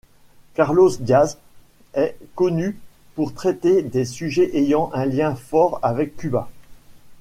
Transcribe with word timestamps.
Carlos 0.55 0.89
Diaz 0.99 1.37
est 1.93 2.17
connu 2.33 2.79
pour 3.13 3.35
traiter 3.35 3.83
des 3.83 4.03
sujets 4.03 4.57
ayant 4.57 4.89
un 4.95 5.05
lien 5.05 5.35
fort 5.35 5.79
avec 5.83 6.17
Cuba. 6.17 6.49